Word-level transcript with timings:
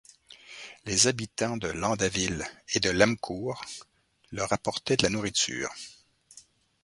Les 0.85 1.05
habitants 1.05 1.57
de 1.57 1.67
Landaville 1.67 2.43
et 2.73 2.79
Lemmecourt 2.91 3.63
leur 4.31 4.51
apportaient 4.51 4.97
de 4.97 5.03
la 5.03 5.09
nourriture. 5.11 5.71